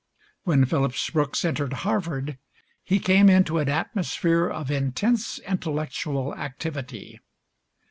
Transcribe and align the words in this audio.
When 0.45 0.65
Phillips 0.65 1.11
Brooks 1.11 1.45
entered 1.45 1.73
Harvard, 1.85 2.39
he 2.83 2.97
came 2.99 3.29
into 3.29 3.59
an 3.59 3.69
atmosphere 3.69 4.47
of 4.47 4.71
intense 4.71 5.37
intellectual 5.37 6.33
activity. 6.33 7.19